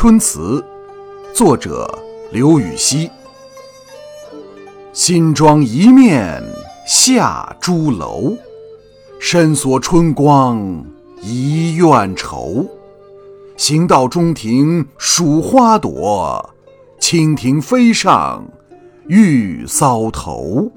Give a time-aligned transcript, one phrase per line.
[0.00, 0.64] 春词
[1.34, 1.92] 作者
[2.30, 3.10] 刘禹锡。
[4.92, 6.40] 新妆一面
[6.86, 8.32] 下朱楼
[9.18, 10.84] 深锁春光
[11.20, 12.64] 一院愁。
[13.56, 16.48] 行到中庭数花朵
[17.00, 18.46] 蜻蜓飞上
[19.08, 20.70] 玉搔头。